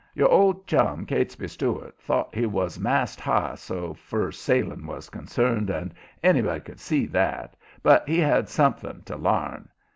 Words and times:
Your 0.15 0.29
old 0.29 0.65
chum, 0.65 1.05
Catesby 1.05 1.47
Stuart, 1.47 1.93
thought 2.01 2.33
he 2.33 2.47
was 2.47 2.79
mast 2.79 3.19
high 3.21 3.53
so 3.53 3.93
fur's 3.93 4.39
sailing 4.39 4.87
was 4.87 5.11
concerned, 5.11 5.93
anybody 6.23 6.59
could 6.59 6.79
see 6.79 7.05
that, 7.05 7.55
but 7.83 8.09
he 8.09 8.17
had 8.17 8.49
something 8.49 9.03
to 9.05 9.15
larn. 9.15 9.69